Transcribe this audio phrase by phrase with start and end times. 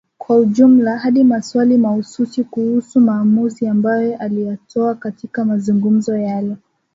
[0.17, 6.57] Kwa ujumla hadi maswali mahususi kuhusu maamuzi ambayo aliyatoa katika mazungumzo yale